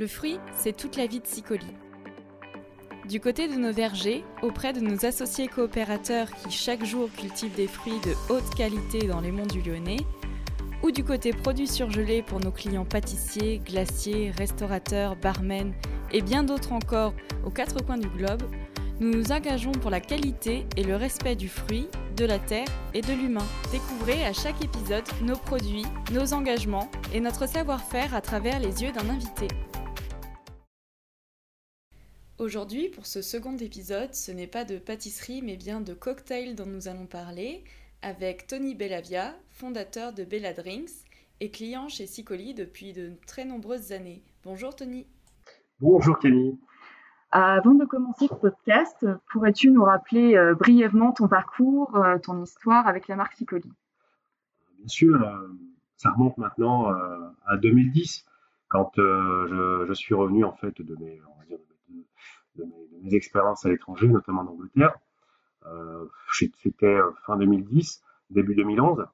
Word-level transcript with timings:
Le 0.00 0.06
fruit, 0.06 0.38
c'est 0.54 0.74
toute 0.74 0.96
la 0.96 1.06
vie 1.06 1.20
de 1.20 1.26
Sicoli. 1.26 1.66
Du 3.06 3.20
côté 3.20 3.48
de 3.48 3.56
nos 3.56 3.70
vergers, 3.70 4.24
auprès 4.40 4.72
de 4.72 4.80
nos 4.80 5.04
associés 5.04 5.46
coopérateurs 5.46 6.30
qui 6.36 6.50
chaque 6.50 6.86
jour 6.86 7.10
cultivent 7.14 7.54
des 7.54 7.66
fruits 7.66 8.00
de 8.06 8.14
haute 8.32 8.54
qualité 8.54 9.06
dans 9.06 9.20
les 9.20 9.30
monts 9.30 9.44
du 9.44 9.60
Lyonnais, 9.60 9.98
ou 10.82 10.90
du 10.90 11.04
côté 11.04 11.34
produits 11.34 11.68
surgelés 11.68 12.22
pour 12.22 12.40
nos 12.40 12.50
clients 12.50 12.86
pâtissiers, 12.86 13.58
glaciers, 13.58 14.30
restaurateurs, 14.30 15.16
barmen 15.16 15.74
et 16.12 16.22
bien 16.22 16.44
d'autres 16.44 16.72
encore 16.72 17.12
aux 17.44 17.50
quatre 17.50 17.84
coins 17.84 17.98
du 17.98 18.08
globe, 18.08 18.44
nous 19.00 19.10
nous 19.10 19.32
engageons 19.32 19.72
pour 19.72 19.90
la 19.90 20.00
qualité 20.00 20.64
et 20.78 20.82
le 20.82 20.96
respect 20.96 21.36
du 21.36 21.50
fruit, 21.50 21.88
de 22.16 22.24
la 22.24 22.38
terre 22.38 22.68
et 22.94 23.02
de 23.02 23.12
l'humain. 23.12 23.46
Découvrez 23.70 24.24
à 24.24 24.32
chaque 24.32 24.64
épisode 24.64 25.04
nos 25.20 25.36
produits, 25.36 25.84
nos 26.10 26.32
engagements 26.32 26.90
et 27.12 27.20
notre 27.20 27.46
savoir-faire 27.46 28.14
à 28.14 28.22
travers 28.22 28.60
les 28.60 28.82
yeux 28.82 28.92
d'un 28.92 29.10
invité. 29.10 29.48
Aujourd'hui, 32.40 32.88
pour 32.88 33.04
ce 33.04 33.20
second 33.20 33.54
épisode, 33.58 34.14
ce 34.14 34.32
n'est 34.32 34.46
pas 34.46 34.64
de 34.64 34.78
pâtisserie 34.78 35.42
mais 35.42 35.58
bien 35.58 35.82
de 35.82 35.92
cocktail 35.92 36.56
dont 36.56 36.64
nous 36.64 36.88
allons 36.88 37.04
parler 37.04 37.62
avec 38.00 38.46
Tony 38.46 38.74
Bellavia, 38.74 39.34
fondateur 39.50 40.14
de 40.14 40.24
Bella 40.24 40.54
Drinks 40.54 41.04
et 41.40 41.50
client 41.50 41.90
chez 41.90 42.06
Sicoli 42.06 42.54
depuis 42.54 42.94
de 42.94 43.12
très 43.26 43.44
nombreuses 43.44 43.92
années. 43.92 44.22
Bonjour 44.42 44.74
Tony. 44.74 45.06
Bonjour 45.80 46.18
Camille. 46.18 46.58
Avant 47.30 47.74
de 47.74 47.84
commencer 47.84 48.26
ce 48.26 48.34
podcast, 48.34 49.06
pourrais-tu 49.30 49.70
nous 49.70 49.84
rappeler 49.84 50.34
euh, 50.34 50.54
brièvement 50.54 51.12
ton 51.12 51.28
parcours, 51.28 51.94
euh, 51.96 52.16
ton 52.16 52.42
histoire 52.42 52.88
avec 52.88 53.06
la 53.08 53.16
marque 53.16 53.34
Sicoli? 53.34 53.70
Bien 54.78 54.88
sûr, 54.88 55.22
euh, 55.22 55.46
ça 55.98 56.08
remonte 56.12 56.38
maintenant 56.38 56.90
à 57.44 57.58
2010, 57.58 58.24
quand 58.68 58.92
je, 58.96 59.92
suis 59.92 60.14
revenu 60.14 60.42
en 60.42 60.54
fait 60.54 60.80
de 60.80 60.96
mes, 60.96 61.20
de 62.56 62.64
mes 63.02 63.14
expériences 63.14 63.64
à 63.64 63.68
l'étranger, 63.68 64.08
notamment 64.08 64.42
en 64.42 64.48
Angleterre. 64.48 64.96
C'était 66.32 66.98
fin 67.26 67.36
2010, 67.36 68.02
début 68.30 68.54
2011. 68.54 69.06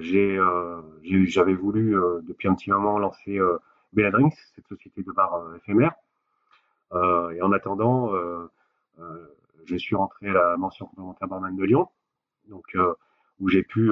J'avais 0.00 1.54
voulu 1.54 1.94
depuis 2.22 2.48
un 2.48 2.54
petit 2.54 2.70
moment 2.70 2.98
lancer 2.98 3.38
Belladrinks, 3.92 4.34
cette 4.54 4.66
société 4.66 5.02
de 5.02 5.12
bar 5.12 5.54
éphémère. 5.56 5.92
et 6.92 7.42
en 7.42 7.52
attendant, 7.52 8.12
je 9.64 9.76
suis 9.76 9.94
rentré 9.94 10.28
à 10.30 10.32
la 10.32 10.56
mention 10.56 10.86
complémentaire 10.86 11.28
barman 11.28 11.54
de 11.54 11.64
Lyon, 11.64 11.88
donc 12.48 12.76
où 13.40 13.48
j'ai 13.48 13.62
pu 13.62 13.90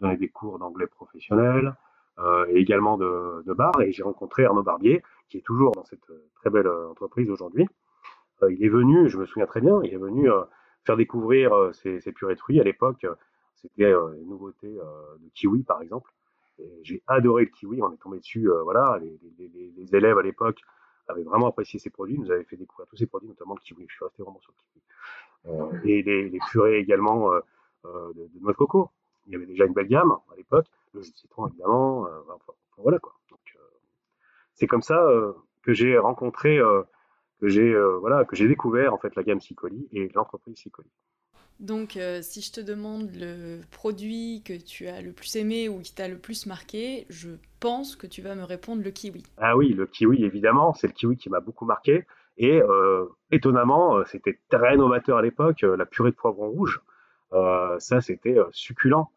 donner 0.00 0.16
des 0.16 0.28
cours 0.28 0.58
d'anglais 0.58 0.86
professionnel 0.86 1.74
et 2.48 2.56
également 2.56 2.96
de, 2.96 3.42
de 3.46 3.52
bar. 3.52 3.80
Et 3.80 3.92
j'ai 3.92 4.02
rencontré 4.02 4.44
Arnaud 4.44 4.62
Barbier, 4.62 5.02
qui 5.28 5.38
est 5.38 5.42
toujours 5.42 5.72
dans 5.72 5.84
cette 5.84 6.06
très 6.36 6.50
belle 6.50 6.68
entreprise 6.68 7.30
aujourd'hui. 7.30 7.66
il 8.48 8.64
est 8.64 8.68
venu, 8.68 9.08
je 9.08 9.18
me 9.18 9.26
souviens 9.26 9.46
très 9.46 9.60
bien, 9.60 9.80
il 9.84 9.92
est 9.92 9.98
venu 9.98 10.28
faire 10.84 10.96
découvrir 10.96 11.52
ces, 11.72 12.00
ces, 12.00 12.12
purées 12.12 12.34
de 12.34 12.40
fruits. 12.40 12.60
À 12.60 12.64
l'époque, 12.64 13.06
c'était 13.54 13.92
une 13.92 14.28
nouveauté 14.28 14.68
de 14.68 15.28
kiwi, 15.34 15.62
par 15.62 15.82
exemple. 15.82 16.10
J'ai 16.82 17.02
adoré 17.06 17.44
le 17.44 17.50
kiwi, 17.50 17.80
on 17.82 17.92
est 17.92 17.98
tombé 17.98 18.18
dessus. 18.18 18.48
voilà, 18.64 18.98
les, 19.00 19.18
les, 19.38 19.72
les, 19.76 19.96
élèves 19.96 20.18
à 20.18 20.22
l'époque 20.22 20.60
avaient 21.06 21.22
vraiment 21.22 21.46
apprécié 21.46 21.78
ces 21.78 21.90
produits, 21.90 22.18
nous 22.18 22.30
avaient 22.30 22.44
fait 22.44 22.56
découvrir 22.56 22.86
tous 22.88 22.96
ces 22.96 23.06
produits, 23.06 23.28
notamment 23.28 23.54
le 23.54 23.60
kiwi. 23.60 23.84
Je 23.88 23.94
suis 23.94 24.04
resté 24.04 24.22
vraiment 24.22 24.40
sur 24.40 24.52
le 25.44 25.80
kiwi. 25.80 25.90
et 25.90 26.02
les, 26.02 26.38
purées 26.50 26.78
également 26.78 27.30
de, 27.32 27.42
de, 28.14 28.40
noix 28.40 28.52
de 28.52 28.56
coco. 28.56 28.90
Il 29.26 29.32
y 29.32 29.36
avait 29.36 29.46
déjà 29.46 29.66
une 29.66 29.74
belle 29.74 29.88
gamme 29.88 30.12
à 30.32 30.36
l'époque, 30.36 30.66
le 30.94 31.00
de 31.00 31.04
citron 31.04 31.48
évidemment. 31.48 32.06
Enfin, 32.28 32.52
voilà 32.78 32.98
quoi. 32.98 33.14
C'est 34.54 34.66
comme 34.66 34.82
ça 34.82 35.00
que 35.62 35.72
j'ai 35.72 35.96
rencontré 35.98 36.58
que 37.40 37.48
j'ai 37.48 37.74
voilà 38.00 38.24
que 38.24 38.34
j'ai 38.34 38.48
découvert 38.48 38.92
en 38.92 38.98
fait 38.98 39.14
la 39.14 39.22
gamme 39.22 39.40
Sicoli 39.40 39.88
et 39.92 40.08
l'entreprise 40.14 40.56
Sicoli. 40.56 40.90
Donc, 41.60 41.96
euh, 41.96 42.20
si 42.22 42.40
je 42.40 42.52
te 42.52 42.60
demande 42.60 43.10
le 43.16 43.60
produit 43.72 44.42
que 44.44 44.52
tu 44.52 44.86
as 44.86 45.02
le 45.02 45.12
plus 45.12 45.34
aimé 45.34 45.68
ou 45.68 45.80
qui 45.80 45.92
t'a 45.92 46.06
le 46.06 46.16
plus 46.16 46.46
marqué, 46.46 47.04
je 47.08 47.30
pense 47.58 47.96
que 47.96 48.06
tu 48.06 48.22
vas 48.22 48.36
me 48.36 48.44
répondre 48.44 48.82
le 48.82 48.90
kiwi. 48.90 49.24
Ah 49.38 49.56
oui, 49.56 49.70
le 49.70 49.86
kiwi, 49.86 50.24
évidemment, 50.24 50.72
c'est 50.72 50.86
le 50.86 50.92
kiwi 50.92 51.16
qui 51.16 51.30
m'a 51.30 51.40
beaucoup 51.40 51.64
marqué. 51.64 52.06
Et 52.36 52.62
euh, 52.62 53.06
étonnamment, 53.32 53.96
euh, 53.96 54.04
c'était 54.04 54.38
très 54.48 54.76
novateur 54.76 55.18
à 55.18 55.22
l'époque, 55.22 55.62
la 55.62 55.84
purée 55.84 56.12
de 56.12 56.16
poivron 56.16 56.48
rouge. 56.48 56.80
ça, 57.32 58.00
c'était 58.00 58.36
succulent. 58.52 59.10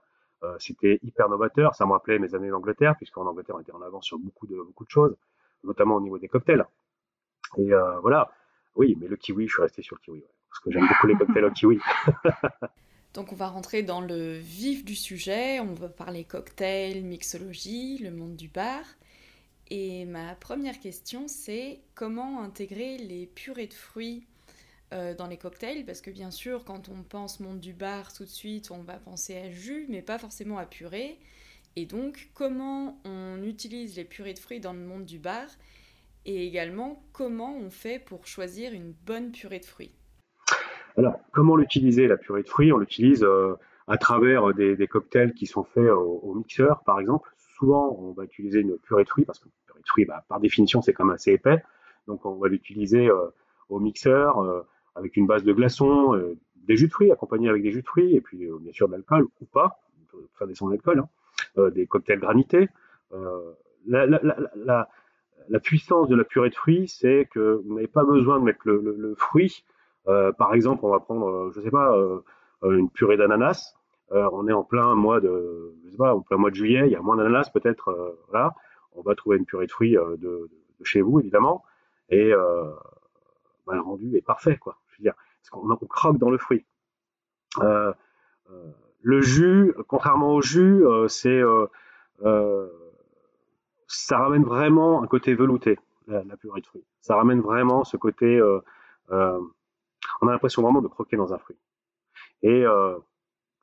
C'était 0.59 0.99
hyper 1.03 1.29
novateur. 1.29 1.75
Ça 1.75 1.85
me 1.85 1.91
rappelait 1.91 2.19
mes 2.19 2.33
années 2.35 2.49
d'Angleterre, 2.49 2.95
puisqu'en 2.97 3.25
Angleterre, 3.27 3.55
on 3.55 3.59
était 3.59 3.73
en 3.73 3.81
avance 3.81 4.05
sur 4.05 4.17
beaucoup 4.17 4.47
de, 4.47 4.55
beaucoup 4.55 4.85
de 4.85 4.89
choses, 4.89 5.15
notamment 5.63 5.95
au 5.95 6.01
niveau 6.01 6.17
des 6.17 6.27
cocktails. 6.27 6.65
Et 7.57 7.71
voilà, 8.01 8.31
oui, 8.75 8.97
mais 8.99 9.07
le 9.07 9.17
kiwi, 9.17 9.47
je 9.47 9.53
suis 9.53 9.61
resté 9.61 9.81
sur 9.81 9.95
le 9.95 10.01
kiwi 10.01 10.23
parce 10.51 10.59
que 10.59 10.71
j'aime 10.71 10.87
beaucoup 10.87 11.07
les 11.07 11.15
cocktails 11.15 11.45
au 11.45 11.51
kiwi. 11.51 11.79
Donc 13.13 13.33
on 13.33 13.35
va 13.35 13.47
rentrer 13.47 13.83
dans 13.83 14.01
le 14.01 14.37
vif 14.37 14.85
du 14.85 14.95
sujet, 14.95 15.59
on 15.59 15.73
va 15.73 15.89
parler 15.89 16.23
cocktail, 16.23 17.03
mixologie, 17.03 17.97
le 17.97 18.11
monde 18.11 18.35
du 18.35 18.47
bar. 18.47 18.83
Et 19.69 20.05
ma 20.05 20.35
première 20.35 20.79
question, 20.79 21.27
c'est 21.27 21.81
comment 21.95 22.41
intégrer 22.41 22.97
les 22.97 23.25
purées 23.25 23.67
de 23.67 23.73
fruits 23.73 24.27
euh, 24.93 25.15
dans 25.15 25.27
les 25.27 25.37
cocktails 25.37 25.85
Parce 25.85 26.01
que 26.01 26.11
bien 26.11 26.31
sûr, 26.31 26.65
quand 26.65 26.89
on 26.89 27.03
pense 27.03 27.39
monde 27.39 27.59
du 27.59 27.71
bar, 27.71 28.11
tout 28.13 28.23
de 28.23 28.29
suite, 28.29 28.71
on 28.71 28.83
va 28.83 28.95
penser 28.95 29.37
à 29.37 29.49
jus, 29.49 29.85
mais 29.87 30.01
pas 30.01 30.17
forcément 30.17 30.57
à 30.57 30.65
purée. 30.65 31.17
Et 31.77 31.85
donc, 31.85 32.29
comment 32.33 32.99
on 33.05 33.41
utilise 33.43 33.95
les 33.95 34.03
purées 34.03 34.33
de 34.33 34.39
fruits 34.39 34.59
dans 34.59 34.73
le 34.73 34.79
monde 34.79 35.05
du 35.05 35.17
bar 35.17 35.45
Et 36.25 36.45
également, 36.45 37.03
comment 37.13 37.55
on 37.55 37.69
fait 37.69 37.99
pour 37.99 38.27
choisir 38.27 38.73
une 38.73 38.91
bonne 38.91 39.31
purée 39.31 39.59
de 39.59 39.65
fruits? 39.65 39.93
Alors, 40.97 41.17
comment 41.31 41.55
l'utiliser, 41.55 42.07
la 42.07 42.17
purée 42.17 42.43
de 42.43 42.49
fruits? 42.49 42.73
On 42.73 42.77
l'utilise 42.77 43.23
euh, 43.23 43.53
à 43.87 43.97
travers 43.97 44.53
des, 44.53 44.87
cocktails 44.87 45.33
qui 45.33 45.45
sont 45.45 45.63
faits 45.63 45.89
au, 45.89 46.33
mixeur, 46.35 46.83
par 46.83 46.99
exemple. 46.99 47.29
Souvent, 47.57 47.95
on 47.97 48.11
va 48.11 48.25
utiliser 48.25 48.59
une 48.59 48.77
purée 48.79 49.05
de 49.05 49.09
fruits 49.09 49.23
parce 49.23 49.39
que 49.39 49.45
la 49.45 49.51
purée 49.67 49.81
de 49.81 49.87
fruits, 49.87 50.05
bah, 50.05 50.25
par 50.27 50.41
définition, 50.41 50.81
c'est 50.81 50.91
quand 50.91 51.05
même 51.05 51.15
assez 51.15 51.31
épais. 51.31 51.63
Donc, 52.07 52.25
on 52.25 52.35
va 52.35 52.49
l'utiliser 52.49 53.07
euh, 53.07 53.27
au 53.69 53.79
mixeur 53.79 54.65
avec 54.95 55.17
une 55.17 55.27
base 55.27 55.43
de 55.43 55.53
glaçons, 55.53 56.19
des 56.55 56.77
jus 56.77 56.87
de 56.87 56.93
fruits 56.93 57.11
accompagnés 57.11 57.49
avec 57.49 57.63
des 57.63 57.71
jus 57.71 57.81
de 57.81 57.87
fruits 57.87 58.15
et 58.15 58.21
puis 58.21 58.47
bien 58.59 58.71
sûr 58.71 58.87
de 58.87 58.93
l'alcool 58.93 59.27
ou 59.41 59.45
pas, 59.45 59.79
on 60.01 60.17
peut 60.17 60.27
faire 60.37 60.47
des 60.47 60.55
sons 60.55 60.69
d'alcool, 60.69 61.03
hein, 61.57 61.69
des 61.69 61.87
cocktails 61.87 62.19
granités. 62.19 62.69
La, 63.87 64.05
la, 64.05 65.59
puissance 65.59 66.07
de 66.07 66.15
la 66.15 66.23
purée 66.23 66.49
de 66.49 66.55
fruits, 66.55 66.87
c'est 66.87 67.27
que 67.31 67.61
vous 67.65 67.75
n'avez 67.75 67.87
pas 67.87 68.03
besoin 68.03 68.39
de 68.39 68.45
mettre 68.45 68.67
le, 68.67 69.15
fruit 69.17 69.63
euh, 70.07 70.31
par 70.31 70.53
exemple, 70.53 70.85
on 70.85 70.89
va 70.89 70.99
prendre, 70.99 71.27
euh, 71.27 71.51
je 71.55 71.61
sais 71.61 71.71
pas, 71.71 71.95
euh, 71.95 72.21
une 72.63 72.89
purée 72.89 73.17
d'ananas. 73.17 73.75
on 74.09 74.47
est 74.47 74.53
en 74.53 74.63
plein 74.63 74.95
mois 74.95 75.19
de, 75.21 75.75
je 75.85 75.91
sais 75.91 75.97
pas, 75.97 76.15
en 76.15 76.21
plein 76.21 76.37
mois 76.37 76.49
de 76.49 76.55
juillet, 76.55 76.83
il 76.85 76.91
y 76.91 76.95
a 76.95 77.01
moins 77.01 77.15
d'ananas 77.15 77.49
peut-être, 77.53 78.17
là. 78.33 78.53
On 78.93 79.01
va 79.01 79.15
trouver 79.15 79.37
une 79.37 79.45
purée 79.45 79.67
de 79.67 79.71
fruits 79.71 79.93
de, 79.93 80.17
de, 80.17 80.49
chez 80.83 81.01
vous, 81.01 81.19
évidemment, 81.19 81.63
et 82.09 82.33
le 83.67 83.81
rendu 83.81 84.15
est 84.15 84.21
parfait, 84.21 84.57
quoi. 84.57 84.79
Je 84.89 84.97
veux 84.97 85.03
dire, 85.03 85.13
parce 85.15 85.49
qu'on 85.49 85.69
on 85.69 85.87
croque 85.87 86.17
dans 86.17 86.29
le 86.29 86.37
fruit. 86.37 86.65
le 89.03 89.21
jus, 89.21 89.73
contrairement 89.87 90.33
au 90.33 90.41
jus, 90.41 90.83
c'est 91.07 91.41
ça 93.87 94.17
ramène 94.17 94.43
vraiment 94.43 95.03
un 95.03 95.07
côté 95.07 95.35
velouté, 95.35 95.77
la, 96.07 96.23
purée 96.37 96.61
de 96.61 96.65
fruits. 96.65 96.85
Ça 97.01 97.15
ramène 97.15 97.41
vraiment 97.41 97.83
ce 97.83 97.97
côté 97.97 98.37
euh, 98.39 98.61
euh, 99.11 99.39
on 100.21 100.27
a 100.27 100.31
l'impression 100.31 100.61
vraiment 100.61 100.81
de 100.81 100.87
croquer 100.87 101.17
dans 101.17 101.33
un 101.33 101.37
fruit. 101.37 101.57
Et 102.41 102.65
euh, 102.65 102.97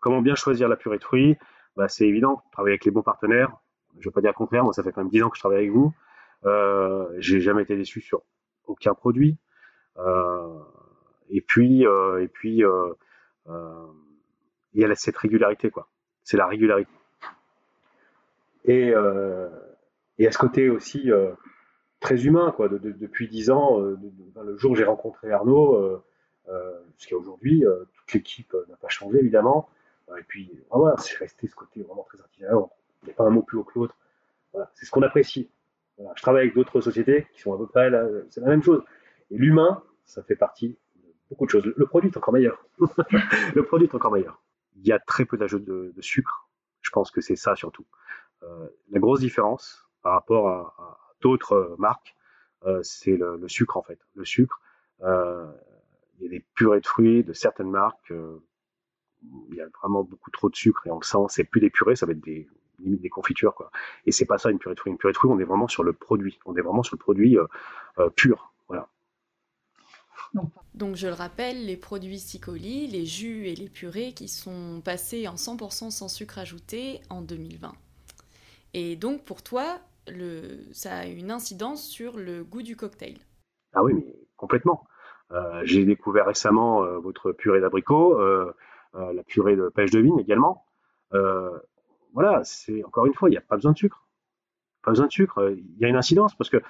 comment 0.00 0.22
bien 0.22 0.34
choisir 0.34 0.69
la 0.69 0.76
purée 0.76 0.98
de 0.98 1.04
fruits? 1.04 1.36
Bah, 1.76 1.88
C'est 1.88 2.06
évident, 2.06 2.42
travailler 2.53 2.75
avec 2.75 2.84
les 2.84 2.91
bons 2.91 3.03
partenaires. 3.03 3.56
Je 3.94 3.98
ne 3.98 4.04
vais 4.04 4.10
pas 4.10 4.20
dire 4.20 4.30
le 4.30 4.36
contraire, 4.36 4.65
moi 4.65 4.72
ça 4.72 4.82
fait 4.82 4.92
quand 4.92 5.03
même 5.03 5.10
10 5.10 5.22
ans 5.25 5.30
que 5.30 5.36
je 5.36 5.41
travaille 5.41 5.59
avec 5.59 5.70
vous. 5.70 5.92
Euh, 6.44 7.09
j'ai 7.18 7.41
jamais 7.41 7.62
été 7.62 7.77
déçu 7.77 8.00
sur 8.00 8.22
aucun 8.66 8.95
produit. 8.95 9.36
Euh, 9.98 10.60
et 11.30 11.41
puis, 11.41 11.86
euh, 11.86 12.22
et 12.22 12.28
puis, 12.28 12.65
euh, 12.65 12.95
il 14.74 14.80
y 14.80 14.84
a 14.84 14.95
cette 14.95 15.16
régularité, 15.16 15.71
quoi. 15.71 15.89
C'est 16.22 16.36
la 16.36 16.47
régularité. 16.47 16.91
Et 18.65 18.89
y 20.18 20.27
a 20.27 20.33
ce 20.33 20.39
côté 20.39 20.68
aussi 20.68 21.10
très 22.00 22.27
humain, 22.27 22.53
quoi. 22.54 22.68
depuis 22.68 23.28
10 23.28 23.50
ans, 23.50 23.78
le 23.78 24.56
jour 24.56 24.72
où 24.72 24.74
j'ai 24.74 24.84
rencontré 24.84 25.33
Arnaud, 25.33 26.03
jusqu'à 26.98 27.16
aujourd'hui. 27.16 27.65
Toute 27.95 28.12
l'équipe 28.12 28.54
n'a 28.68 28.77
pas 28.77 28.89
changé, 28.89 29.18
évidemment. 29.18 29.68
et 30.18 30.22
puis, 30.22 30.53
voilà, 30.71 30.97
c'est 30.98 31.16
resté 31.16 31.47
ce 31.47 31.54
côté 31.54 31.83
vraiment 31.83 32.04
très 32.04 32.21
artisanal. 32.21 32.56
Il 33.03 33.06
n'y 33.06 33.12
a 33.12 33.15
pas 33.15 33.24
un 33.24 33.30
mot 33.30 33.42
plus 33.42 33.56
haut 33.56 33.65
que 33.65 33.78
l'autre. 33.78 33.97
Voilà, 34.53 34.71
c'est 34.74 34.84
ce 34.84 34.91
qu'on 34.91 35.03
apprécie. 35.03 35.50
Je 35.98 36.22
travaille 36.22 36.42
avec 36.42 36.54
d'autres 36.54 36.80
sociétés 36.80 37.27
qui 37.33 37.41
sont 37.41 37.54
à 37.54 37.59
peu 37.59 37.66
près 37.66 37.91
là, 37.91 38.06
c'est 38.30 38.41
la 38.41 38.48
même 38.48 38.62
chose. 38.62 38.83
Et 39.30 39.36
l'humain, 39.36 39.83
ça 40.09 40.22
fait 40.22 40.37
partie 40.37 40.71
de 40.71 40.77
beaucoup 41.31 41.47
de 41.47 41.51
choses. 41.51 41.65
Le 41.77 41.87
produit 41.87 42.10
est 42.10 42.16
encore 42.16 42.34
meilleur. 42.34 42.65
le 43.55 43.63
produit 43.63 43.87
est 43.87 43.95
encore 43.95 44.13
meilleur. 44.13 44.43
Il 44.77 44.87
y 44.87 44.93
a 44.93 44.99
très 44.99 45.25
peu 45.25 45.37
d'ajout 45.37 45.60
de, 45.60 45.95
sucre. 46.01 46.49
Je 46.81 46.91
pense 46.91 47.10
que 47.10 47.21
c'est 47.21 47.37
ça 47.37 47.55
surtout. 47.55 47.87
Euh, 48.43 48.69
la 48.91 48.99
grosse 48.99 49.21
différence 49.21 49.87
par 50.03 50.13
rapport 50.15 50.49
à, 50.49 50.99
d'autres 51.21 51.77
marques, 51.78 52.16
c'est 52.83 53.16
le, 53.16 53.49
sucre 53.49 53.77
en 53.77 53.83
fait. 53.83 53.99
Le 54.15 54.25
sucre, 54.25 54.60
il 55.01 55.07
y 56.21 56.27
a 56.27 56.28
des 56.28 56.45
purées 56.55 56.81
de 56.81 56.87
fruits 56.87 57.25
de 57.25 57.33
certaines 57.33 57.71
marques, 57.71 58.13
il 58.13 59.55
y 59.55 59.60
a 59.60 59.66
vraiment 59.81 60.05
beaucoup 60.05 60.31
trop 60.31 60.49
de 60.49 60.57
sucre 60.57 60.87
et 60.87 60.91
on 60.91 60.99
le 61.01 61.05
sent, 61.05 61.19
c'est 61.28 61.45
plus 61.45 61.60
des 61.60 61.71
purées, 61.71 61.97
ça 61.97 62.07
va 62.07 62.13
être 62.13 62.21
des 62.21 62.49
limite 62.78 63.03
des 63.03 63.09
confitures 63.10 63.57
quoi. 63.57 63.72
Et 64.07 64.13
c'est 64.13 64.27
pas 64.27 64.39
ça 64.39 64.51
une 64.51 64.60
purée 64.60 64.77
de 64.77 64.81
fruits. 64.81 64.93
Une 64.93 64.99
purée 64.99 65.13
de 65.13 65.19
fruits, 65.19 65.31
on 65.33 65.41
est 65.41 65.45
vraiment 65.45 65.66
sur 65.66 65.83
le 65.83 65.93
produit, 65.93 66.39
on 66.45 66.55
est 66.57 66.63
vraiment 66.63 66.84
sur 66.84 66.95
le 66.95 67.01
produit 67.01 67.37
pur. 68.15 68.53
Donc 70.75 70.97
je 70.97 71.09
le 71.09 71.15
rappelle, 71.15 71.66
les 71.66 71.77
produits 71.77 72.19
Sicoli, 72.19 72.86
les 72.86 73.04
jus 73.04 73.47
et 73.47 73.54
les 73.54 73.69
purées 73.69 74.13
qui 74.13 74.28
sont 74.28 74.80
passés 74.84 75.27
en 75.27 75.34
100% 75.34 75.91
sans 75.91 76.09
sucre 76.09 76.39
ajouté 76.39 77.01
en 77.10 77.22
2020. 77.22 77.72
Et 78.75 78.97
donc 78.97 79.25
pour 79.25 79.42
toi, 79.42 79.78
le, 80.09 80.60
ça 80.72 80.98
a 80.98 81.07
une 81.07 81.30
incidence 81.30 81.83
sur 81.83 82.16
le 82.16 82.45
goût 82.45 82.63
du 82.63 82.77
cocktail. 82.77 83.16
Ah 83.75 83.83
oui, 83.83 83.95
mais 83.95 84.15
complètement. 84.36 84.86
Euh, 85.33 85.60
j'ai 85.65 85.84
découvert 85.84 86.27
récemment 86.27 86.84
euh, 86.84 86.98
votre 86.98 87.33
purée 87.33 87.60
d'abricot, 87.60 88.19
euh, 88.19 88.53
la 88.95 89.22
purée 89.22 89.57
de 89.57 89.69
pêche 89.69 89.91
de 89.91 90.01
vigne 90.01 90.19
également. 90.19 90.65
voilà, 92.13 92.42
c'est 92.42 92.83
encore 92.84 93.07
une 93.07 93.15
fois, 93.15 93.28
il 93.28 93.33
n'y 93.33 93.39
a 93.39 93.42
pas 93.42 93.57
besoin 93.57 93.72
de 93.72 93.78
sucre. 93.78 94.07
Pas 94.83 94.92
besoin 94.92 95.07
de 95.07 95.13
sucre. 95.13 95.51
Il 95.57 95.78
y 95.78 95.84
a 95.84 95.89
une 95.89 95.97
incidence 95.97 96.34
parce 96.36 96.51
que 96.51 96.63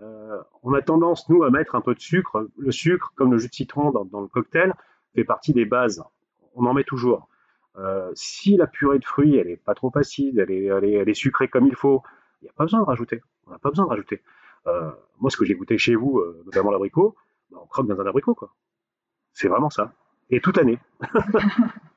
euh, 0.00 0.42
on 0.62 0.74
a 0.74 0.82
tendance, 0.82 1.28
nous, 1.28 1.44
à 1.44 1.50
mettre 1.50 1.74
un 1.74 1.80
peu 1.80 1.94
de 1.94 2.00
sucre. 2.00 2.48
Le 2.56 2.72
sucre, 2.72 3.12
comme 3.14 3.32
le 3.32 3.38
jus 3.38 3.48
de 3.48 3.54
citron 3.54 3.90
dans, 3.90 4.20
le 4.20 4.28
cocktail, 4.28 4.74
fait 5.14 5.24
partie 5.24 5.52
des 5.52 5.64
bases. 5.64 6.02
On 6.54 6.66
en 6.66 6.74
met 6.74 6.84
toujours. 6.84 7.28
Euh, 7.76 8.10
si 8.14 8.56
la 8.56 8.66
purée 8.66 8.98
de 8.98 9.04
fruits, 9.04 9.36
elle 9.36 9.48
est 9.48 9.56
pas 9.56 9.74
trop 9.74 9.90
acide, 9.96 10.38
elle 10.38 10.50
est, 10.50 10.64
elle 10.64 11.08
est, 11.08 11.14
sucrée 11.14 11.48
comme 11.48 11.66
il 11.66 11.74
faut, 11.74 12.02
il 12.40 12.44
n'y 12.44 12.50
a 12.50 12.52
pas 12.52 12.64
besoin 12.64 12.80
de 12.80 12.84
rajouter. 12.84 13.20
On 13.46 13.50
n'a 13.50 13.58
pas 13.58 13.70
besoin 13.70 13.84
de 13.84 13.90
rajouter. 13.90 14.22
Euh, 14.66 14.90
moi, 15.20 15.30
ce 15.30 15.36
que 15.36 15.44
j'ai 15.44 15.54
goûté 15.54 15.78
chez 15.78 15.94
vous, 15.94 16.22
notamment 16.44 16.70
l'abricot, 16.70 17.16
bah, 17.50 17.58
on 17.62 17.66
croque 17.66 17.86
dans 17.86 18.00
un 18.00 18.06
abricot, 18.06 18.34
quoi. 18.34 18.54
C'est 19.32 19.48
vraiment 19.48 19.70
ça. 19.70 19.92
Et 20.30 20.40
toute 20.40 20.56
l'année. 20.56 20.78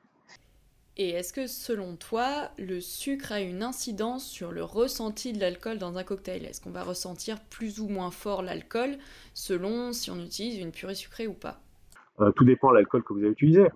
Et 1.00 1.10
est-ce 1.10 1.32
que 1.32 1.46
selon 1.46 1.94
toi, 1.94 2.50
le 2.58 2.80
sucre 2.80 3.30
a 3.30 3.40
une 3.40 3.62
incidence 3.62 4.26
sur 4.26 4.50
le 4.50 4.64
ressenti 4.64 5.32
de 5.32 5.38
l'alcool 5.38 5.78
dans 5.78 5.96
un 5.96 6.02
cocktail? 6.02 6.44
Est-ce 6.44 6.60
qu'on 6.60 6.72
va 6.72 6.82
ressentir 6.82 7.38
plus 7.40 7.78
ou 7.78 7.86
moins 7.86 8.10
fort 8.10 8.42
l'alcool 8.42 8.96
selon 9.32 9.92
si 9.92 10.10
on 10.10 10.16
utilise 10.16 10.58
une 10.58 10.72
purée 10.72 10.96
sucrée 10.96 11.28
ou 11.28 11.34
pas? 11.34 11.60
Euh, 12.20 12.32
Tout 12.32 12.44
dépend 12.44 12.70
de 12.70 12.74
l'alcool 12.74 13.04
que 13.04 13.12
vous 13.12 13.20
avez 13.20 13.30
utilisé. 13.30 13.68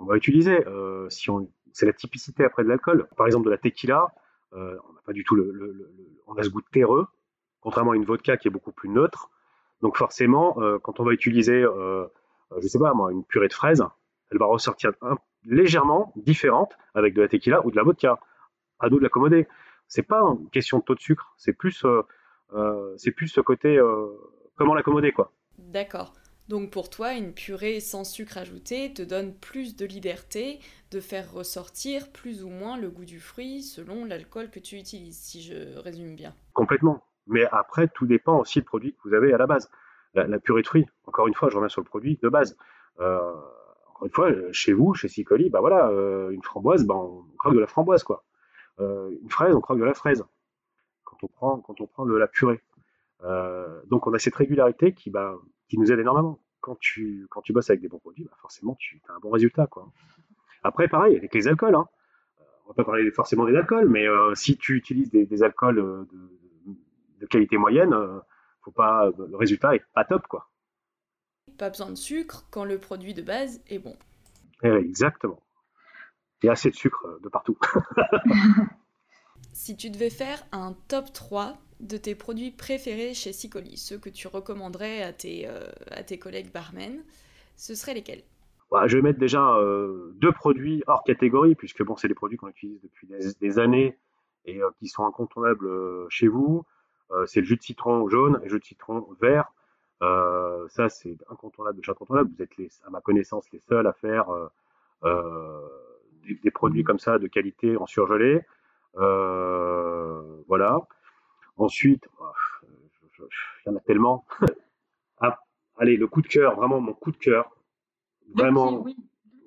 On 0.00 0.04
va 0.04 0.16
utiliser. 0.16 0.66
Euh, 0.66 1.08
si. 1.10 1.30
C'est 1.74 1.86
la 1.86 1.94
typicité 1.94 2.44
après 2.44 2.64
de 2.64 2.68
l'alcool. 2.68 3.08
Par 3.16 3.24
exemple, 3.24 3.46
de 3.46 3.50
la 3.50 3.56
tequila, 3.56 4.08
euh, 4.52 4.76
on 4.86 4.92
n'a 4.92 5.00
pas 5.06 5.14
du 5.14 5.24
tout 5.24 5.36
le, 5.36 5.88
On 6.26 6.34
a 6.34 6.42
ce 6.42 6.50
goût 6.50 6.60
terreux, 6.70 7.06
contrairement 7.62 7.92
à 7.92 7.96
une 7.96 8.04
vodka 8.04 8.36
qui 8.36 8.48
est 8.48 8.50
beaucoup 8.50 8.72
plus 8.72 8.90
neutre. 8.90 9.30
Donc 9.80 9.96
forcément, 9.96 10.58
quand 10.82 11.00
on 11.00 11.04
va 11.04 11.12
utiliser, 11.12 11.62
je 11.62 12.68
sais 12.68 12.78
pas 12.78 12.92
moi, 12.92 13.10
une 13.10 13.24
purée 13.24 13.48
de 13.48 13.54
fraises, 13.54 13.82
elle 14.32 14.38
va 14.38 14.46
ressortir 14.46 14.92
un 15.02 15.16
légèrement 15.44 16.12
différente 16.16 16.72
avec 16.94 17.14
de 17.14 17.22
la 17.22 17.28
tequila 17.28 17.64
ou 17.64 17.70
de 17.70 17.76
la 17.76 17.82
vodka. 17.82 18.18
À 18.80 18.88
nous 18.88 18.98
de 18.98 19.02
l'accommoder. 19.02 19.46
C'est 19.86 20.02
pas 20.02 20.20
une 20.22 20.48
question 20.50 20.78
de 20.78 20.84
taux 20.84 20.94
de 20.94 21.00
sucre, 21.00 21.34
c'est 21.36 21.52
plus, 21.52 21.84
euh, 21.84 22.02
euh, 22.54 22.94
c'est 22.96 23.12
plus 23.12 23.28
ce 23.28 23.40
côté 23.40 23.76
euh, 23.76 24.08
comment 24.56 24.74
l'accommoder 24.74 25.12
quoi. 25.12 25.32
D'accord. 25.58 26.14
Donc 26.48 26.70
pour 26.70 26.90
toi, 26.90 27.14
une 27.14 27.32
purée 27.32 27.78
sans 27.80 28.04
sucre 28.04 28.36
ajouté 28.38 28.92
te 28.92 29.02
donne 29.02 29.34
plus 29.34 29.76
de 29.76 29.86
liberté 29.86 30.58
de 30.90 31.00
faire 31.00 31.32
ressortir 31.32 32.10
plus 32.10 32.42
ou 32.42 32.48
moins 32.48 32.76
le 32.76 32.90
goût 32.90 33.04
du 33.04 33.20
fruit 33.20 33.62
selon 33.62 34.04
l'alcool 34.04 34.50
que 34.50 34.58
tu 34.58 34.76
utilises, 34.76 35.18
si 35.18 35.42
je 35.42 35.78
résume 35.78 36.16
bien. 36.16 36.34
Complètement. 36.52 37.04
Mais 37.26 37.44
après, 37.52 37.88
tout 37.88 38.06
dépend 38.06 38.40
aussi 38.40 38.58
du 38.58 38.64
produit 38.64 38.92
que 38.92 39.08
vous 39.08 39.14
avez 39.14 39.32
à 39.32 39.38
la 39.38 39.46
base. 39.46 39.70
La, 40.14 40.38
purée 40.38 40.62
de 40.62 40.66
fruits, 40.66 40.86
encore 41.06 41.26
une 41.26 41.34
fois, 41.34 41.48
je 41.48 41.56
reviens 41.56 41.70
sur 41.70 41.80
le 41.80 41.86
produit 41.86 42.18
de 42.22 42.28
base. 42.28 42.56
Euh, 43.00 43.32
une 44.04 44.10
fois, 44.10 44.30
euh, 44.30 44.52
chez 44.52 44.72
vous, 44.72 44.94
chez 44.94 45.08
Sicoli, 45.08 45.50
bah 45.50 45.60
voilà, 45.60 45.88
euh, 45.88 46.30
une 46.30 46.42
framboise, 46.42 46.84
bah 46.84 46.94
on 46.94 47.24
croque 47.38 47.54
de 47.54 47.60
la 47.60 47.66
framboise, 47.66 48.02
quoi. 48.02 48.24
Euh, 48.80 49.10
une 49.22 49.30
fraise, 49.30 49.54
on 49.54 49.60
croque 49.60 49.78
de 49.78 49.84
la 49.84 49.94
fraise. 49.94 50.24
Quand 51.04 51.16
on 51.22 51.28
prend, 51.28 51.60
quand 51.60 51.80
on 51.80 51.86
prend 51.86 52.06
de 52.06 52.14
la 52.14 52.26
purée. 52.26 52.60
donc 53.86 54.06
on 54.06 54.14
a 54.14 54.18
cette 54.18 54.34
régularité 54.34 54.92
qui, 54.94 55.10
bah, 55.10 55.36
qui 55.68 55.78
nous 55.78 55.92
aide 55.92 56.00
énormément. 56.00 56.40
Quand 56.60 56.76
tu, 56.78 57.26
quand 57.30 57.42
tu 57.42 57.52
bosses 57.52 57.70
avec 57.70 57.80
des 57.80 57.88
bons 57.88 57.98
produits, 57.98 58.24
bah 58.24 58.36
forcément 58.40 58.76
tu 58.78 59.02
as 59.08 59.14
un 59.14 59.18
bon 59.18 59.30
résultat, 59.30 59.66
quoi. 59.66 59.88
Après, 60.62 60.86
pareil, 60.88 61.16
avec 61.16 61.34
les 61.34 61.48
alcools, 61.48 61.74
hein. 61.74 61.88
on 62.64 62.68
va 62.68 62.74
pas 62.74 62.84
parler 62.84 63.10
forcément 63.10 63.46
des 63.46 63.56
alcools, 63.56 63.88
mais 63.88 64.06
si 64.34 64.56
tu 64.56 64.76
utilises 64.76 65.10
des, 65.10 65.42
alcools 65.42 66.06
de, 67.18 67.26
qualité 67.26 67.58
moyenne, 67.58 67.96
faut 68.62 68.70
pas, 68.70 69.10
le 69.10 69.36
résultat 69.36 69.74
est 69.74 69.84
pas 69.92 70.04
top, 70.04 70.28
quoi. 70.28 70.51
Pas 71.58 71.70
besoin 71.70 71.90
de 71.90 71.96
sucre 71.96 72.44
quand 72.50 72.64
le 72.64 72.78
produit 72.78 73.14
de 73.14 73.22
base 73.22 73.60
est 73.68 73.78
bon. 73.78 73.96
Exactement. 74.62 75.40
Il 76.42 76.46
y 76.46 76.48
a 76.48 76.52
assez 76.52 76.70
de 76.70 76.74
sucre 76.74 77.06
euh, 77.06 77.20
de 77.22 77.28
partout. 77.28 77.56
si 79.52 79.76
tu 79.76 79.90
devais 79.90 80.10
faire 80.10 80.44
un 80.52 80.74
top 80.88 81.12
3 81.12 81.56
de 81.80 81.96
tes 81.96 82.14
produits 82.14 82.50
préférés 82.50 83.14
chez 83.14 83.32
Sicoli, 83.32 83.76
ceux 83.76 83.98
que 83.98 84.08
tu 84.08 84.28
recommanderais 84.28 85.02
à 85.02 85.12
tes, 85.12 85.46
euh, 85.46 85.70
à 85.90 86.02
tes 86.02 86.18
collègues 86.18 86.52
barmen, 86.52 87.02
ce 87.56 87.74
seraient 87.74 87.94
lesquels? 87.94 88.22
Bah, 88.70 88.86
Je 88.86 88.96
vais 88.96 89.02
mettre 89.02 89.18
déjà 89.18 89.54
euh, 89.56 90.12
deux 90.16 90.32
produits 90.32 90.82
hors 90.86 91.04
catégorie, 91.04 91.54
puisque 91.54 91.82
bon, 91.82 91.96
c'est 91.96 92.08
des 92.08 92.14
produits 92.14 92.38
qu'on 92.38 92.48
utilise 92.48 92.80
depuis 92.82 93.06
des, 93.40 93.58
années 93.58 93.98
et 94.44 94.60
qui 94.78 94.88
sont 94.88 95.04
incontournables 95.04 95.68
chez 96.08 96.26
vous. 96.26 96.64
c'est 97.26 97.40
le 97.40 97.46
jus 97.46 97.56
de 97.56 97.62
citron 97.62 98.08
jaune 98.08 98.40
et 98.42 98.46
le 98.46 98.50
jus 98.50 98.58
de 98.58 98.64
citron 98.64 99.06
vert. 99.20 99.52
Euh, 100.02 100.66
ça, 100.68 100.88
c'est 100.88 101.16
incontournable 101.30 101.78
de 101.78 101.84
chez 101.84 101.92
incontournable. 101.92 102.30
Vous 102.36 102.42
êtes, 102.42 102.56
les, 102.56 102.68
à 102.84 102.90
ma 102.90 103.00
connaissance, 103.00 103.50
les 103.52 103.60
seuls 103.60 103.86
à 103.86 103.92
faire 103.92 104.30
euh, 104.30 104.48
euh, 105.04 105.60
des, 106.42 106.50
produits 106.50 106.82
comme 106.82 106.98
ça 106.98 107.18
de 107.18 107.28
qualité 107.28 107.76
en 107.76 107.86
surgelé. 107.86 108.42
voilà. 108.94 110.78
Ensuite, 111.56 112.08
oh, 112.18 112.24
il 113.20 113.70
y 113.70 113.70
en 113.70 113.76
a 113.76 113.80
tellement. 113.80 114.24
Ah, 115.24 115.38
allez, 115.78 115.96
le 115.96 116.08
coup 116.08 116.20
de 116.20 116.26
cœur, 116.26 116.56
vraiment 116.56 116.80
mon 116.80 116.94
coup 116.94 117.12
de 117.12 117.16
cœur. 117.16 117.48
Vraiment. 118.34 118.84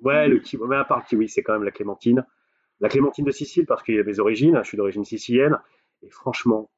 Ouais, 0.00 0.26
le 0.26 0.38
kiwi. 0.38 0.62
Mais 0.66 0.76
à 0.76 0.84
part 0.84 1.00
le 1.00 1.04
kiwi, 1.04 1.28
c'est 1.28 1.42
quand 1.42 1.52
même 1.52 1.64
la 1.64 1.70
clémentine. 1.70 2.24
La 2.80 2.88
clémentine 2.88 3.26
de 3.26 3.30
Sicile, 3.30 3.66
parce 3.66 3.82
qu'il 3.82 3.94
y 3.94 4.00
a 4.00 4.02
mes 4.02 4.18
origines. 4.18 4.58
Je 4.62 4.68
suis 4.68 4.78
d'origine 4.78 5.04
sicilienne. 5.04 5.60
Et 6.00 6.08
franchement, 6.08 6.70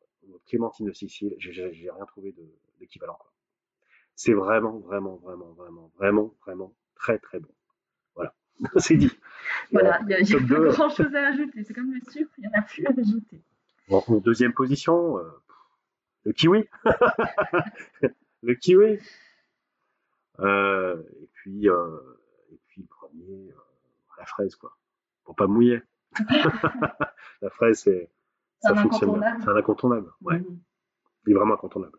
clémentine 0.48 0.86
de 0.86 0.92
Sicile, 0.92 1.36
j'ai 1.38 1.90
rien 1.92 2.06
trouvé 2.06 2.34
d'équivalent 2.81 3.19
c'est 4.19 4.32
vraiment, 4.32 4.81
vraiment, 4.81 5.15
vraiment, 5.19 5.53
vraiment, 5.53 5.93
vraiment, 5.96 6.34
vraiment 6.44 6.75
très, 6.96 7.20
très 7.20 7.39
bon. 7.39 7.55
Voilà, 8.17 8.34
c'est 8.79 8.96
dit. 8.96 9.13
Voilà, 9.70 10.01
il 10.08 10.08
n'y 10.08 10.34
a, 10.34 10.39
pas 10.41 10.72
grand 10.72 10.91
chose 10.91 11.15
à 11.15 11.29
ajouter. 11.29 11.63
C'est 11.63 11.72
comme 11.72 11.93
le 11.94 12.01
sucre, 12.10 12.32
il 12.37 12.41
n'y 12.41 12.48
en 12.48 12.58
a 12.58 12.63
plus 12.63 12.84
à 12.84 12.91
ajouter. 12.91 13.41
Bon, 13.89 14.03
deuxième 14.19 14.53
position, 14.53 15.19
euh, 15.19 15.22
le 16.25 16.32
kiwi. 16.32 16.69
le 18.43 18.55
kiwi. 18.55 18.98
Euh, 20.41 21.01
et 21.22 21.29
puis, 21.34 21.69
euh, 21.69 22.01
et 22.51 22.58
puis 22.67 22.82
premier, 22.82 23.55
la 24.19 24.27
fraise, 24.27 24.56
quoi. 24.56 24.77
Pour 25.22 25.37
pas 25.37 25.46
mouiller. 25.46 25.81
la 27.41 27.51
fraise, 27.51 27.79
c'est, 27.79 28.10
ça 28.63 28.75
fonctionne 28.75 29.20
bien. 29.20 29.39
C'est 29.41 29.48
un 29.48 29.56
incontournable. 29.56 30.10
Ouais. 30.22 30.39
Mm-hmm. 30.39 30.58
Il 31.27 31.31
est 31.31 31.37
vraiment 31.37 31.55
incontournable. 31.55 31.98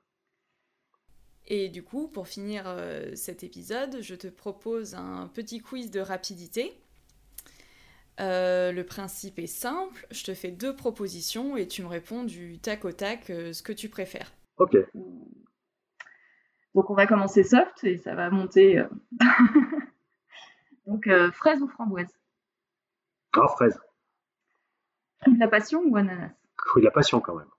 Et 1.49 1.67
du 1.69 1.83
coup, 1.83 2.07
pour 2.07 2.27
finir 2.27 2.63
euh, 2.67 3.15
cet 3.15 3.43
épisode, 3.43 3.97
je 4.01 4.13
te 4.13 4.27
propose 4.27 4.93
un 4.93 5.27
petit 5.33 5.59
quiz 5.59 5.89
de 5.89 5.99
rapidité. 5.99 6.79
Euh, 8.19 8.71
le 8.71 8.85
principe 8.85 9.39
est 9.39 9.47
simple, 9.47 10.05
je 10.11 10.23
te 10.23 10.33
fais 10.35 10.51
deux 10.51 10.75
propositions 10.75 11.57
et 11.57 11.67
tu 11.67 11.81
me 11.81 11.87
réponds 11.87 12.23
du 12.23 12.59
tac 12.59 12.85
au 12.85 12.91
tac 12.91 13.29
euh, 13.29 13.53
ce 13.53 13.63
que 13.63 13.73
tu 13.73 13.89
préfères. 13.89 14.31
Ok. 14.57 14.77
Donc 16.75 16.89
on 16.91 16.93
va 16.93 17.07
commencer 17.07 17.43
soft 17.43 17.83
et 17.83 17.97
ça 17.97 18.13
va 18.13 18.29
monter. 18.29 18.83
Donc 20.85 21.09
fraise 21.33 21.61
ou 21.61 21.67
framboise? 21.67 22.13
Ah, 23.33 23.47
fraise. 23.47 23.79
Fruit 25.21 25.33
de 25.33 25.39
la 25.39 25.47
passion 25.47 25.81
ou 25.83 25.95
ananas? 25.95 26.31
Fruit 26.67 26.81
de 26.81 26.85
la 26.85 26.91
passion 26.91 27.21
quand 27.21 27.35
même. 27.35 27.49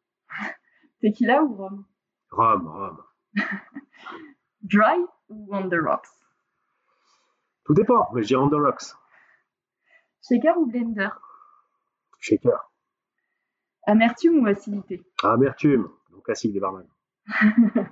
Tequila 1.01 1.43
ou 1.43 1.55
rhum? 1.55 1.85
Rhum, 2.31 2.69
rhum. 2.69 3.03
Dry 4.63 5.05
ou 5.29 5.49
on 5.53 5.69
the 5.69 5.79
rocks? 5.81 6.09
Tout 7.65 7.75
dépend, 7.75 8.09
mais 8.13 8.23
je 8.23 8.29
dirais 8.29 8.43
on 8.43 8.49
the 8.49 8.55
rocks. 8.55 8.95
Shaker 10.23 10.59
ou 10.59 10.67
blender? 10.67 11.09
Shaker. 12.19 12.71
Amertume 13.87 14.43
ou 14.43 14.47
acidité? 14.47 15.03
Amertume, 15.23 15.89
donc 16.11 16.29
acide 16.29 16.53
des 16.53 16.61
barman. 16.61 16.87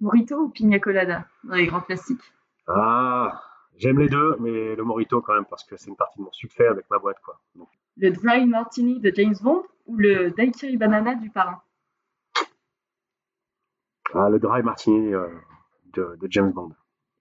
Morito 0.00 0.36
ou 0.36 0.48
pina 0.50 0.78
colada 0.78 1.26
dans 1.44 1.54
les 1.54 1.66
grands 1.66 1.80
plastiques 1.80 2.20
Ah, 2.66 3.42
j'aime 3.76 3.98
les 3.98 4.08
deux, 4.08 4.36
mais 4.40 4.76
le 4.76 4.84
Morito 4.84 5.22
quand 5.22 5.34
même 5.34 5.46
parce 5.46 5.64
que 5.64 5.76
c'est 5.76 5.88
une 5.88 5.96
partie 5.96 6.18
de 6.18 6.24
mon 6.24 6.32
succès 6.32 6.66
avec 6.66 6.88
ma 6.90 6.98
boîte 6.98 7.20
quoi. 7.24 7.40
Le 7.96 8.10
Dry 8.10 8.44
Martini 8.44 9.00
de 9.00 9.10
James 9.14 9.36
Bond 9.40 9.64
ou 9.86 9.96
le 9.96 10.30
Daiquiri 10.32 10.76
Banana 10.76 11.14
du 11.14 11.30
parrain? 11.30 11.62
Ah, 14.14 14.28
le 14.30 14.38
dry 14.38 14.62
martini 14.62 15.12
euh, 15.14 15.28
de, 15.92 16.16
de 16.20 16.26
James 16.30 16.52
Bond. 16.52 16.72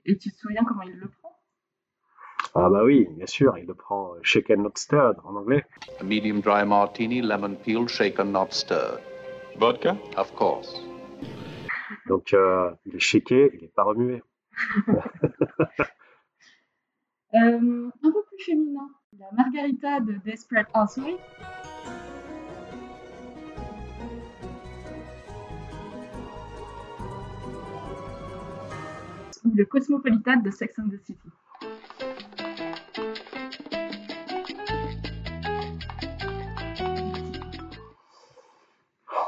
Et 0.06 0.18
tu 0.18 0.32
te 0.32 0.38
souviens 0.38 0.63
comment 0.63 0.84
il 0.84 0.98
le 1.00 1.08
prend? 1.10 1.32
Ah 2.54 2.70
bah 2.70 2.84
oui, 2.84 3.08
bien 3.12 3.25
sûr, 3.25 3.58
il 3.58 3.65
le 3.65 3.74
prend 3.74 4.13
euh, 4.13 4.20
shaken 4.22 4.62
not 4.63 4.72
stirred 4.75 5.18
en 5.24 5.36
anglais. 5.36 5.65
A 6.00 6.04
medium 6.04 6.39
dry 6.42 6.65
martini, 6.65 7.22
lemon 7.22 7.56
peel, 7.56 7.88
shaken, 7.88 8.32
not 8.32 8.48
stirred. 8.51 9.01
Vodka? 9.58 9.98
Of 10.18 10.34
course. 10.36 10.82
Donc 12.08 12.34
euh, 12.34 12.72
il 12.86 12.96
est 12.96 13.00
shaké, 13.00 13.51
il 13.56 13.62
n'est 13.62 13.68
pas 13.75 13.84
remué. 13.84 14.22
Euh, 17.34 17.89
Un 18.04 18.12
peu 18.12 18.24
plus 18.30 18.46
féminin, 18.46 18.88
la 19.20 19.25
margarita 19.34 20.00
de 20.00 20.13
Desperate 20.24 20.68
Housewives. 20.74 21.18
Ou 29.45 29.53
le 29.53 29.65
Cosmopolitan 29.65 30.37
de 30.37 30.49
Sex 30.49 30.79
and 30.79 30.89
the 30.89 30.97
City. 31.05 31.29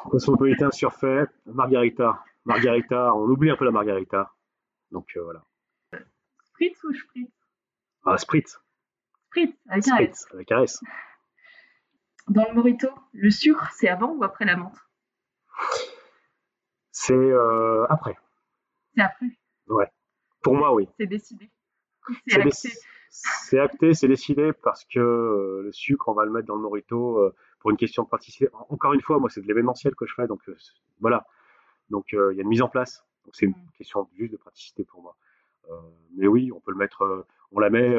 Cosmopolitain 0.10 0.72
surfait, 0.72 1.26
Margarita. 1.46 2.24
Margarita, 2.46 3.14
on 3.14 3.30
oublie 3.30 3.52
un 3.52 3.58
peu 3.58 3.66
la 3.66 3.72
Margarita. 3.72 4.34
Donc 4.92 5.06
euh, 5.18 5.24
voilà. 5.24 5.44
Spritz 6.46 6.84
ou 6.84 6.94
Spritz? 6.94 7.32
Ah, 8.06 8.18
Spritz. 8.18 8.60
Spritz, 9.28 9.54
avec 9.70 9.88
un 9.88 9.98
S. 9.98 10.22
Spritz, 10.22 10.28
avec 10.34 10.52
un 10.52 10.64
S. 10.64 10.80
Dans 12.30 12.46
le 12.48 12.56
Morito, 12.56 12.88
le 13.14 13.30
sucre, 13.30 13.70
c'est 13.74 13.88
avant 13.88 14.14
ou 14.14 14.24
après 14.24 14.46
la 14.46 14.56
menthe? 14.56 14.78
C'est 16.92 17.14
euh, 17.14 17.86
après. 17.90 18.18
C'est 18.96 19.02
après, 19.02 19.28
Pour 20.42 20.56
moi, 20.56 20.74
oui. 20.74 20.88
c'est 21.00 21.08
décidé. 21.08 21.50
C'est 22.28 22.40
acté. 22.42 22.70
c'est 23.10 23.60
acté, 23.60 23.94
c'est 23.94 24.08
décidé 24.08 24.54
parce 24.54 24.86
que 24.86 25.00
euh, 25.00 25.62
le 25.64 25.72
sucre, 25.72 26.08
on 26.10 26.14
va 26.14 26.26
le 26.26 26.32
mettre 26.32 26.48
dans 26.48 26.56
le 26.56 26.62
morito 26.62 27.18
euh, 27.18 27.36
pour 27.60 27.72
une 27.72 27.78
question 27.78 28.04
de 28.04 28.08
participer. 28.10 28.48
En- 28.54 28.66
Encore 28.70 28.94
une 28.94 29.02
fois, 29.02 29.20
moi, 29.20 29.30
c'est 29.30 29.42
de 29.42 29.48
l'événementiel 29.48 29.94
que 29.96 30.06
je 30.06 30.14
fais, 30.14 30.28
donc 30.28 30.42
euh, 30.48 30.56
voilà. 31.02 31.26
Donc 31.90 32.12
il 32.12 32.36
y 32.36 32.40
a 32.40 32.44
une 32.44 32.48
mise 32.48 32.62
en 32.62 32.70
place. 32.70 33.06
Donc 33.26 33.36
c'est 33.36 33.46
une 33.46 33.52
Mm. 33.54 33.72
question 33.78 34.10
juste 34.16 34.32
de 34.32 34.38
praticité 34.38 34.84
pour 34.86 35.02
moi. 35.02 35.16
Mais 36.16 36.28
oui, 36.28 36.52
on 36.54 36.62
peut 36.62 36.72
le 36.72 36.78
mettre. 36.78 37.26
on 37.52 37.60
la 37.60 37.70
met. 37.70 37.94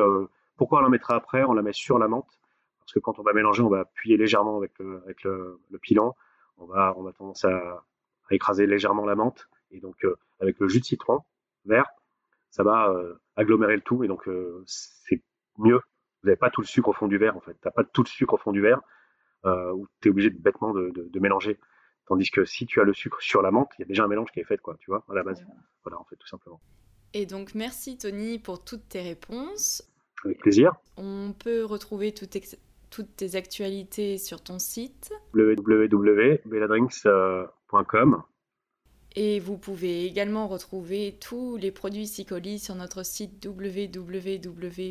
pourquoi 0.57 0.78
on 0.78 0.83
la 0.83 0.88
mettra 0.88 1.16
après? 1.16 1.45
On 1.45 1.52
la 1.52 1.61
met 1.62 1.75
sur 1.75 1.99
la 1.99 2.09
menthe 2.09 2.40
parce 2.80 2.92
que 2.95 2.99
quand 2.99 3.18
on 3.18 3.23
va 3.23 3.35
mélanger, 3.35 3.62
on 3.62 3.68
va 3.68 3.80
appuyer 3.80 4.16
légèrement 4.16 4.57
avec 4.57 4.78
le, 4.78 5.02
avec 5.04 5.23
le, 5.25 5.61
le 5.71 5.78
pilon. 5.78 6.14
On 6.57 6.64
va, 6.64 6.95
on 6.97 7.07
a 7.07 7.12
tendance 7.12 7.45
à, 7.45 7.85
à 8.30 8.35
écraser 8.35 8.66
légèrement 8.66 9.04
la 9.04 9.14
menthe 9.16 9.49
et 9.71 9.80
donc 9.80 10.07
avec 10.40 10.59
le 10.61 10.68
jus 10.68 10.80
de 10.80 10.87
citron 10.87 11.21
vert, 11.66 11.90
ça 12.50 12.62
va 12.62 12.90
euh, 12.90 13.14
agglomérer 13.37 13.76
le 13.76 13.83
tout 13.83 14.05
et 14.05 14.09
donc 14.09 14.28
euh, 14.28 14.62
c'est 14.67 15.23
mieux. 15.59 15.81
Vous 16.23 16.28
n'avez 16.28 16.37
pas 16.37 16.50
tout 16.50 16.61
le 16.61 16.67
sucre 16.67 16.88
au 16.88 16.93
fond 16.93 17.07
du 17.09 17.19
verre 17.19 17.37
en 17.37 17.40
fait. 17.40 17.57
T'as 17.61 17.71
pas 17.71 17.85
tout 17.85 18.02
le 18.02 18.09
sucre 18.09 18.35
au 18.35 18.38
fond 18.38 18.52
du 18.52 18.61
verre 18.61 18.81
euh, 19.47 19.73
où 19.73 19.87
tu 20.00 20.09
es 20.09 20.11
obligé 20.11 20.31
de, 20.31 20.38
bêtement 20.38 20.73
de, 20.73 20.90
de, 20.90 21.09
de 21.09 21.21
mélanger. 21.21 21.59
Tandis 22.07 22.31
que 22.31 22.45
si 22.45 22.67
tu 22.67 22.81
as 22.81 22.85
le 22.85 22.95
sucre 22.95 23.21
sur 23.21 23.43
la 23.43 23.50
menthe, 23.50 23.71
il 23.78 23.83
y 23.83 23.85
a 23.85 23.87
déjà 23.87 24.05
un 24.05 24.09
mélange 24.09 24.31
qui 24.33 24.40
est 24.40 24.45
fait 24.45 24.59
quoi, 24.59 24.76
tu 24.81 24.90
vois, 24.90 25.05
à 25.11 25.14
la 25.14 25.23
base. 25.23 25.45
Voilà, 25.85 26.00
en 26.00 26.05
fait, 26.05 26.17
tout 26.17 26.26
simplement. 26.26 26.61
Et 27.14 27.26
donc 27.26 27.55
merci 27.55 27.97
Tony 27.99 28.38
pour 28.38 28.64
toutes 28.64 28.88
tes 28.88 29.02
réponses. 29.02 29.83
Avec 30.25 30.38
plaisir. 30.40 30.73
On 30.97 31.33
peut 31.38 31.64
retrouver 31.64 32.12
toutes, 32.12 32.35
ex- 32.35 32.59
toutes 32.90 33.14
tes 33.14 33.37
actualités 33.37 34.19
sur 34.19 34.43
ton 34.43 34.59
site 34.59 35.12
www.belladrinks.com. 35.35 38.23
et 39.17 39.41
vous 39.41 39.57
pouvez 39.57 40.05
également 40.05 40.47
retrouver 40.49 41.17
tous 41.21 41.57
les 41.57 41.71
produits 41.71 42.07
Sicoli 42.07 42.59
sur 42.59 42.75
notre 42.75 43.03
site 43.05 43.45
www.sicoli.fr 43.45 44.85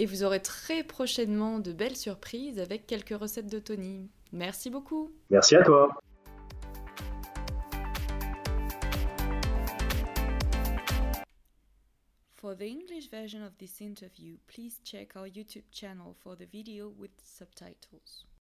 et 0.00 0.06
vous 0.06 0.22
aurez 0.22 0.40
très 0.40 0.84
prochainement 0.84 1.58
de 1.58 1.72
belles 1.72 1.96
surprises 1.96 2.60
avec 2.60 2.86
quelques 2.86 3.18
recettes 3.18 3.50
de 3.50 3.58
Tony. 3.58 4.08
Merci 4.32 4.70
beaucoup. 4.70 5.10
Merci 5.30 5.56
à 5.56 5.62
toi. 5.62 5.90
For 12.34 12.54
the 12.54 12.70
English 12.70 13.10
version 13.10 13.42
of 13.42 13.58
this 13.58 13.80
interview, 13.80 14.36
please 14.46 14.80
check 14.84 15.16
our 15.16 15.26
YouTube 15.26 15.64
channel 15.72 16.14
for 16.22 16.36
the 16.36 16.46
video 16.46 16.88
with 16.96 17.10
subtitles. 17.24 18.28